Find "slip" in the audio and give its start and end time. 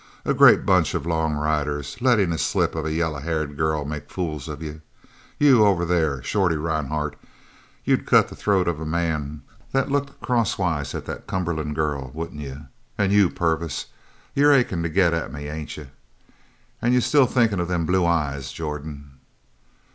2.39-2.73